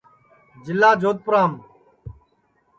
[0.65, 1.51] جِلا جودپُورام